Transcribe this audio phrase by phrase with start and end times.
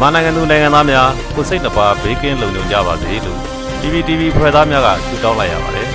[0.00, 3.38] မြန်မာနိုင်ငံသူနိုင်ငံသားများကိုစိတ်နှပါဘေးကင်းလုံခြုံကြပါစေလို့
[3.80, 5.88] PPTV ဖွဲ့သားများကဆုတောင်းလိုက်ရပါတယ်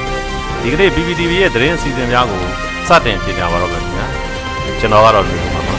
[0.62, 2.44] ဒီကနေ့ PPTV ရဲ့သတင်းအစီအစဉ်များကို
[2.87, 4.08] စတင်ကြေညာပါတော့မယ်ခင်ဗျာ
[4.79, 5.76] ကျွန်တော်ကတော့လူပါပါ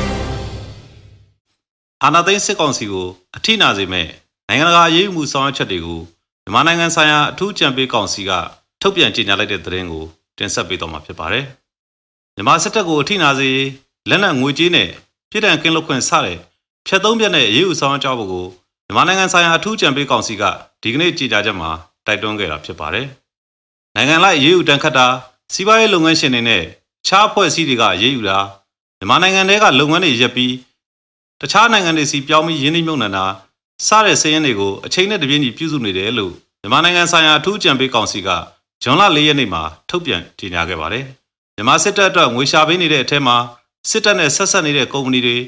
[2.03, 3.07] အာနာသိန်းစစ်ကောင်စီကို
[3.37, 4.07] အထိနာစေမဲ့
[4.49, 6.01] နိုင်ငံတကာအရေးအမှုဆောင်ရွက်ချက်တွေကို
[6.45, 8.31] မြန်မာနိုင်ငံဆိုင်ရာအထူးကြံပေးကောင်စီက
[8.81, 10.07] ထုတ်ပြန်ကြေညာလိုက်တဲ့သတင်းကို
[10.39, 11.45] တင်ဆက်ပေးတော့မှာဖြစ်ပါတယ်
[12.35, 13.51] မြန်မာစစ်တပ်ကိုအထိနာစေ
[14.09, 14.89] လက်နက်ငွေကြေးနဲ့
[15.31, 16.39] ပြည်ထန်ကင်းလွတ်ခွင့်စတဲ့
[16.87, 18.47] ဖြတ်သုံးပြက်နဲ့အရေးအဆောင်ကြောက်ဖို့ကို
[18.87, 20.43] မြန်မာနိုင်ငံဆိုင်ရာအထူးကြံပေးကောင်စီက
[20.83, 21.71] ဒီကနေ့ကြေညာချက်မှာ
[22.07, 23.07] တိုက်တွန်းခဲ့တာဖြစ်ပါတယ်။
[23.97, 25.07] နိုင်ငံလိုက်အရေးယူတန်းခတ်တာ
[25.53, 26.65] စီးပွားရေးလုပ်ငန်းရှင်တွေနဲ့
[27.07, 28.39] ခြားအဖွဲ့အစည်းတွေကအရေးယူတာ
[28.99, 30.55] မြန်မာနိုင်ငံတွေကလုပ်ငန်းတွေရပ်ပြီး
[31.41, 33.25] တခြားနိုင်ငံတွေစီပြောင်းပြီးရင်းနှီးမြှုပ်နှံတာ
[33.87, 38.29] စတဲ့စည်ရင်းတွေကိုအချိန်နဲ့တပြေးညီပြုစုနေတယ်လို့မြန်မာနိုင်ငံဆိုင်ရာအထူးကြံပေးကောင်စီက
[38.85, 41.05] ဇွန်လ၄ရက်နေ့မှာထုတ်ပြန်ကြေညာခဲ့ပါတယ်။
[41.57, 43.37] မြန်မာစစ်တပ်အတွက်ငွေရှာပေးနေတဲ့အထက်မှာ
[43.91, 45.39] စစ်တပ်နဲ့ဆက်ဆက်နေတဲ့ကုမ္ပဏီတွေ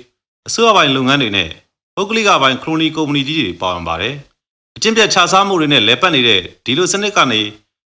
[0.47, 1.51] အစိုးရပိုင်းလုပ်ငန်းတွေနဲ့
[1.97, 4.15] ပုဂ္ဂလိကပိုင်းခရိုနီကုမ္ပဏီကြီးတွေပါဝင်ပါတယ်။
[4.77, 7.41] အကျင့်ပြတ်ခြားစားမှုတွေနဲ့လဲပတ်နေတဲ့ဒီလိုစနစ်ကနေ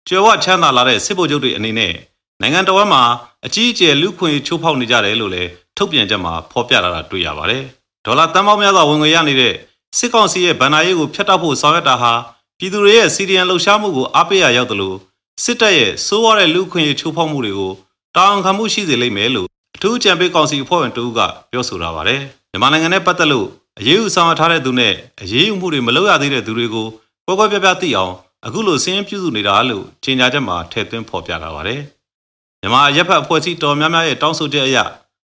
[0.08, 1.94] ကျော်ဝချမ်းသာလာတဲ့စစ်ဗိုလ်ချုပ်တွေအနေနဲ့
[2.42, 3.02] နိုင်ငံတော်မှာ
[3.46, 7.64] အကြီးအကျယ်လူခွင့်ချိုးဖောက်နေကြတယ်လို့လည်းထုတ်ပြန်ချက်မှာဖော်ပြလာတာတွေ့ရပါတယ်။
[8.06, 9.54] ဒေါ်လာတန်ပေါင်းများစွာဝင်ငွေရနေတဲ့
[9.98, 12.14] စစ်ကောင်စီရဲ့ဗန်နာရေးကိုဖျက်တောက်ဖို့ဆောင်ရွက်တာဟာ
[12.60, 14.98] ပြည်သူတွေရဲ့စီဒီအန်လှုပ်ရှားမှုကိုအားပေးရရောက်တယ်လို့
[15.44, 17.74] စစ်တပ်ရဲ့စိုးရတဲ့လူခွင့်ချိုးဖောက်မှုတွေကို
[18.16, 21.20] တာဝန်ခံမှုရှိစေလိမ့်မယ်လို့အထူးကြံပေးကောင်စီအဖွဲ့ဝင်တဦးက
[21.52, 22.22] ပြောဆိုထားပါတယ်။
[22.52, 23.48] မြန်မာနိုင်ငံနဲ့ပတ်သက်လို့
[23.80, 26.88] အရေးယူဆောင်ရွက်ထားတဲ့သူနဲ့အရေးယူမှုတွေမလုပ်ရသေးတဲ့သူတွေကို
[27.26, 28.14] ပွဲပွဲပြပြသိအောင်
[28.46, 31.82] အခုလိုစင်းပြုစုနေတာလို့ကြေညာချက်မှာထည့်သွင်းဖော်ပြထားပါတယ်။
[32.62, 34.78] မြန်မာရပ်ဖက်အဖွဲ့အစည်းတော်များများရဲ့တောင်းဆိုချက်အရ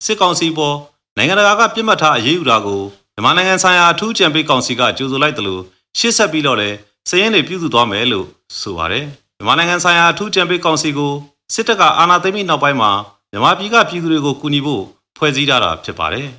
[0.06, 0.76] စစ်ကောင်စီပေါ်
[1.18, 2.82] နိုင်ငံတကာကပြစ်မှတ်ထားအရေးယူတာကို
[3.14, 5.62] မြန်မာနိုင်ငံဆိုင်ရာအထူးကြံပေးကောင်စီကကြိုဆိုလိုက်တယ်လို့
[6.00, 6.78] ရှေ့ဆက်ပြီးတော့လည်း
[7.10, 8.28] စည်ရင်းတွေပြုစုသွားမယ်လို့
[8.62, 9.06] ဆိုပါတယ်။
[9.42, 11.14] မြန်မာနိုင်ငံဆိုင်ရာအထူးကြံပေးကောင်စီကို
[11.54, 12.92] စစ်တပ်ကအာဏာသိမ်းပြီးနောက်ပိုင်းမှာ
[13.32, 14.84] မြန်မာပြည်ကပြည်သူတွေကိုကူညီဖို့
[15.18, 16.28] ဖွဲ့စည်းထားတာဖြစ်ပါတယ်။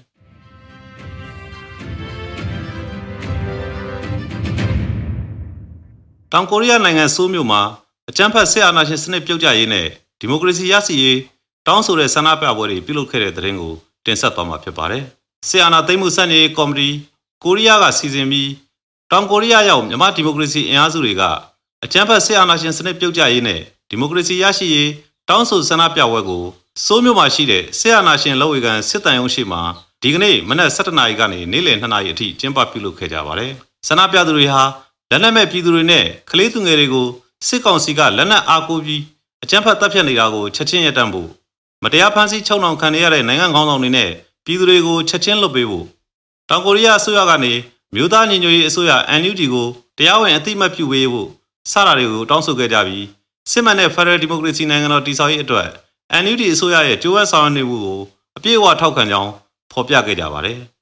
[6.32, 7.62] တောင်ကိုရီးယားနိုင်ငံဆိုးမြို့မှာ
[8.08, 9.86] အကြမ်းဖက်စစ်အာဏာရှင်စနစ်ပြုတ်ကျရေးနဲ့
[10.20, 11.18] ဒီမိုကရေစီရရှိရေး
[11.66, 13.74] တောင်းဆိုတဲ့ဆန္ဒပြပွဲတွေပြုလုပ်ခဲ့တဲ့တဲ့ရင်ကို
[14.06, 15.02] တင်ဆက်သွားမှာဖြစ်ပါတယ်။
[15.48, 16.88] စစ်အာဏာသိမ်းမှုစတင်ရေးကော်မတီ
[17.44, 18.50] ကိုရီးယားကစီစဉ်ပြီး
[19.10, 21.24] တောင်ကိုရီးယားရောက်မြန်မာဒီမိုကရေစီအင်အားစုတွေက
[21.84, 23.60] အကြမ်းဖက်စစ်အာဏာရှင်စနစ်ပြုတ်ကျရေးနဲ့
[23.90, 24.90] ဒီမိုကရေစီရရှိရေး
[25.28, 26.44] တောင်းဆိုဆန္ဒပြပွဲကို
[26.84, 29.60] စိုးမြို့မှာရှိတဲ့ဆရာနာရှင်လောဝေကန်စစ်တမ်းရုံးရှိမှာ
[30.02, 33.52] ဒီကနေ့မနက်7:00နာရီကနေနေ့လယ်2:00နာရီအထိကျင်းပပြုလုပ်ခဲ့ကြပါတယ်။
[33.88, 34.62] ဆန္ဒပြသူတွေဟာ
[35.10, 37.06] လက်နက်မဲ့ပြည်သူတွေနဲ့ကလေးသူငယ်တွေကို
[37.46, 39.02] စစ်ကောင်စီကလက်နက်အားကိုးပြီး
[39.42, 41.28] အကြမ်းဖက်တပ်ဖြတ်နေတာကိုချက်ချင်းရပ်တန့်ဖို့
[41.82, 44.10] မတရားဖမ်းဆီးချုံနှောင်ခံရတဲ့နိုင်ငံခေါင်းဆောင်တွေနဲ့
[44.44, 45.86] ပြည်သူတွေကိုချက်ချင်းလွတ်ပေးဖို့
[46.48, 47.52] တောင်ကိုရီးယားအစိုးရကနေ
[47.94, 51.28] မြို့သားညီညွတ်ရေးအစိုးရ NUG ကိုတရားဝင်အသိမှတ်ပြုပေးဖို့
[51.70, 53.06] စတာတွေကိုတောင်းဆိုခဲ့ကြပြီး
[53.50, 55.68] စစ်မှန်တဲ့ Federal Democracy နိုင်ငံတော်တည်ဆောက်ရေးအတွက်
[56.22, 58.00] NUD အစိုးရရဲ့ကြိုးပမ်းဆောင်ရွက်နေမှုကို
[58.36, 59.30] အပြည့်အဝထောက်ခံကြောင်း
[59.72, 60.58] ဖော်ပြခဲ့ကြပါတယ်။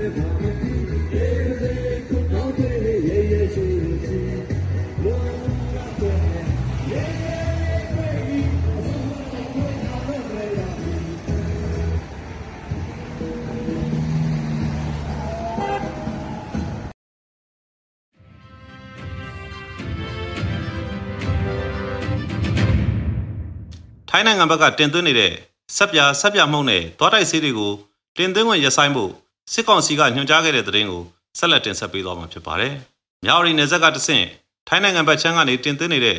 [24.14, 25.32] ိုင်းနိုင်ငံဘက်ကတင်သွင်းနေတဲ့
[25.76, 27.72] ဆက်ပြဆက်ပြမှုန့်နဲ့သွားတိုက်ဆေးတွေကို
[28.16, 29.12] တင်သွင်းဝင်ရဆိုင်ဖို့
[29.52, 31.02] စစ်ကောင်စီကညွှန်ကြားခဲ့တဲ့သတင်းကို
[31.38, 32.74] ဆက်လက်တင်ဆက်ပေးသွားမှာဖြစ်ပါတယ်။
[33.24, 34.26] မြောက်ရီနယ်ဇက်ကတဆင့်
[34.68, 36.18] ထိုင်းနိုင်ငံဘက်ချမ်းကနေတင်သွင်းနေတဲ့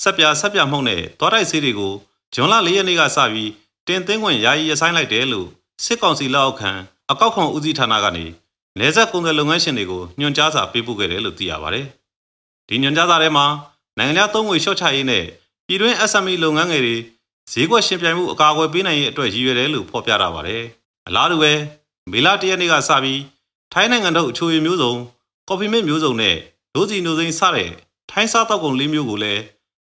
[0.00, 1.92] ဆက်ပြဆက်ပြမှုန့်နဲ့သွားတိုက်ဆေးတွေကို
[2.34, 3.50] ဂျွန်လ၄ရက်နေ့ကစပြီး
[3.88, 5.48] တင်သွင်းဝင်ယာယီရဆိုင်လိုက်တယ်လို့
[5.84, 6.70] စစ်ကောင်စီလက်အောက်ခံ
[7.10, 8.24] အကောက်ခွန်ဦးစီးဌာနကနေ
[8.78, 11.86] နယ်ဇက်ကုန်သွယ်လုပ်ငန်းရှင်တွေကိုညွှန်ကြားစာပေးပို့ခဲ့တယ်လို့သိရပါတယ်။
[12.68, 13.46] ဒီညွှန်ကြားစာထဲမှာ
[13.98, 15.24] နိုင်ငံခြားသုံးငွေလျှော့ချရေးနဲ့
[15.66, 16.96] ပြည်တွင်း SME လုပ်ငန်းငယ်တွေ
[17.52, 20.62] ဈေးကွက်ရှင်ပြိုင်မှုအကာအကွယ်ပေးနိုင်ရေးအတွက်ရည်ရွယ်တယ်လို့ဖော်ပြထားပါတယ်။
[21.06, 21.52] အလားတူပဲ
[22.10, 23.20] မေလ၁ရက်နေ့ကစပြီး
[23.72, 24.94] ထိုင်းနိုင်ငံတို့အချိုရည်မျိုးစုံ
[25.48, 26.36] ကော်ဖီမစ်မျိုးစုံနဲ့
[26.74, 27.70] ဒိုးစီနိုစိမ်းစတဲ့
[28.10, 29.42] ထိုင်းစားတောက်ကုန်လေးမျိုးကိုလည်း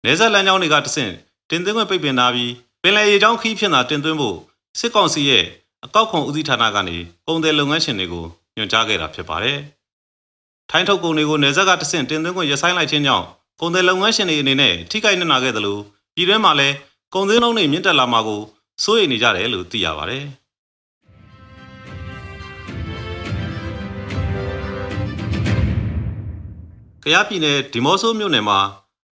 [0.05, 1.13] နေဆက်လမ်းကြောင်းတွေကတဆင့်
[1.49, 4.37] တင်သွင်းခွင့်ပိတ်ပင်ထားပြီးပင်လယ်ရေကြောင်းခီးဖြစ်တာတင်သွင်းဖို့
[4.79, 5.45] စစ်ကောင်စီရဲ့
[5.85, 8.25] အကောက်ခွန်ဦးစီးဌာနကနေပုံတယ်လုပ်ငန်းရှင်တွေကို
[8.55, 9.57] ညွှန်ကြားခဲ့တာဖြစ်ပါတယ်။
[10.69, 13.25] ထိုင်းထုတ်ကုန်တွေကိုနေဆက်ကတဆင့်တင်သွင်းခွင့်ရဆိုင်လိုက်ခြင်းကြောင့်
[13.59, 15.81] ကုန်တယ်လုပ်ငန်းရှင်တွေအနေနဲ့ထိခိုက်နစ်နာခဲ့တယ်လို့
[16.15, 16.75] ပြည်တွင်းမှာလည်း
[17.13, 18.41] ကုန်စည်နှုန်းတွေမြင့်တက်လာမှာကို
[18.83, 20.25] စိုးရိမ်နေကြတယ်လို့သိရပါတယ်။
[27.03, 28.59] ကယားပြည်နယ်ဒီမော့ဆိုမြို့နယ်မှာ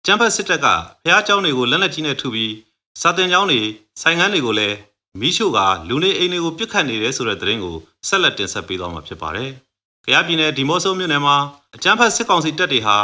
[0.06, 0.68] ကျန်းဖက်စစ်တပ်က
[1.04, 2.54] ဖျားကျောင်းတွေကိုလက်နက်ကြီးနဲ့ထုပြီး
[3.02, 3.62] စာတင်ကျောင်းတွေ
[4.02, 4.78] ဆိုင်ငန်းတွေကိုလည်း
[5.20, 5.60] မီးရှို့က
[5.90, 7.76] လူနေအိမ်တွေကိုပစ်ခတ်နေတယ်ဆိုတဲ့သတင်းကို
[8.08, 9.50] ဆက်လက်တင်ဆက်ပေးသွားမှာဖြစ်ပါတယ်။
[10.06, 11.36] ကယားပြည်နယ်ဒီမော့ဆိုမြို့နယ်မှာ
[11.76, 12.98] အကျန်းဖက်စစ်ကောင်စီတပ်တွေဟာ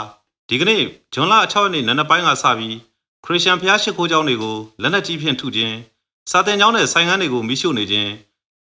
[0.49, 0.81] ဒီကနေ့
[1.13, 2.75] ဇွန်လ6ရက်နေ့နံနက်ပိုင်းကစပြီး
[3.25, 5.75] ခရစ်ယာန်ဖျားရှိခိုးကျောင်းတွေကိုလက်နက်ကြီးဖြင့်ထုခြင်း
[6.31, 8.11] စာတင်ကျောင်းနဲ့ဆိုင်ငန်းတွေကိုမီးရှို့နေခြင်း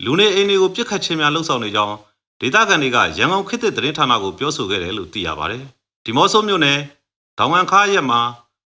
[0.05, 1.97] လူနေအိမ်တွေကိုပစ်ခတ်ခြင်းများလှုံ့ဆော်နေကြောင်း
[2.41, 5.65] ဒေသခံတွေကရန်ကုန်ခေတ်သစ်သတင်းဌာနကိုပြောဆိုခဲ့တယ်လို့သိရပါတယ်။
[6.05, 6.79] ဒီမော့ဆိုမြို့နယ်
[7.39, 8.21] ဒေါင်ဝမ်ခါရက်မှာ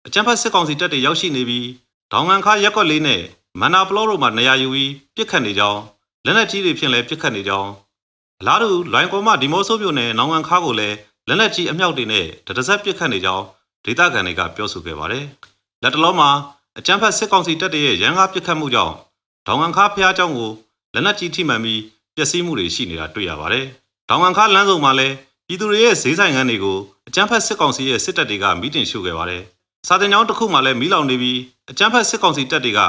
[0.06, 1.68] အကြမ်းဖက်စစ်ကောင်စီတပ်တွေရောက်ရှိနေပြီး
[2.12, 3.22] ဒေါင်ဝမ်ခါရက်ကွက်လေးနဲ့
[3.60, 5.82] မန္နာပလော့တို့မှာနေရာယူပြီးပြစ်ခတ်နေကြောင်း
[6.26, 7.70] လက်နက်ကြီးတွေဖြင့်လည်းပြစ်ခတ်နေကြောင်း
[8.40, 10.96] အလားတူလွိုင်ကောမဒီမော့ဆိုမြို့နယ်နောင်ဝမ်ခါကိုလည်း
[11.28, 13.46] လက်နက်ကြီးအမြောက်တွေနဲ့တရစပ်ပြစ်ခတ်နေကြောင်း
[13.86, 15.26] ဒေသခံတွေကပြောဆိုခဲ့ပါတယ်။
[15.84, 16.30] လက်တလုံးမှာ
[16.78, 18.94] အကြမ်းဖက်စစ်ကောင်စီတပ်တွေရဲ့ရန်ကားပစ်ခတ်မှုကြောင့်
[19.48, 20.52] ဒေါင်ဝမ်ခါဖျားကျောင်းကို
[20.94, 21.82] လက်နက်ကြီးထိမှန်ပြီး
[22.16, 23.66] ပျက်စီးမှုတွေရှိနေတာတွေ့ရပါတယ်။
[24.10, 25.16] ဒေါင်ဝမ်ခါလမ်းဆောင်မှာလည်း
[25.47, 26.79] ပြည်သူတွေရဲ့ဈေးဆိုင်ခန်းတွေကို
[27.09, 29.43] အကြမ်းဖက်စစ်ကောင်စီရဲ့စစ်တပ်တွေကမီးတင်ရှို့ခဲ့ပါတယ်။
[29.89, 31.41] စာတင်ကျောင်းတစ်ခုမှလည်းမီးလောင်နေပြီး
[31.71, 32.81] အကြမ်းဖက်စစ်ကောင်စီတပ်တွေက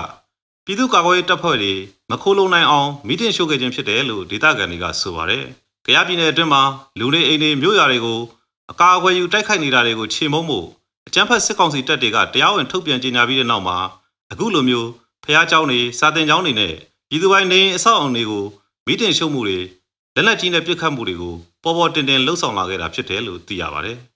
[0.65, 1.73] ပြည်သူ့ကာကွယ်ရေးတပ်ဖွဲ့တွေ
[2.11, 5.43] မခိုးလုံနိုင်အောင်မီးတင်ရှို့ခဲ့ခြင်းဖြစ်တယ်လို့ဒေသခံတွေကဆိုပါတယ်။
[5.85, 6.63] ကြရပြည်နယ်အတွင်းမှာ
[6.99, 8.19] လူနေအိမ်တွေမြို့ရွာတွေကို
[8.71, 10.59] အကာအကွယ်ယူတိုက်ခိုက်နေတာတွေကိုချေမှုန်းမှု
[11.07, 13.77] အကြမ်းဖက်စစ်ကောင်စီတပ်တွေကတရားဝင်ထုတ်ပြန်ကြေညာပြီးတဲ့နောက်မှာ
[14.31, 14.89] အခုလိုမျိုး
[15.23, 16.73] ဖះเจ้าတွေစာတင်ကျောင်းတွေနဲ့
[17.09, 18.45] ပြည်သူပိုင်းနေအဆောက်အအုံတွေကို
[18.85, 19.59] မီးတင်ရှို့မှုတွေ
[20.15, 21.35] လက်နက်ကြီးနဲ့ပစ်ခတ်မှုတွေကို
[21.66, 23.98] ပေါ်ပေါ်တင်တင်လှုပ်ဆောင်လာခဲ့တာဖြစ်တယ်လို့သိရပါတယ်။